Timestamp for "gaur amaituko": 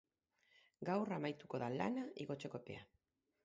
0.89-1.61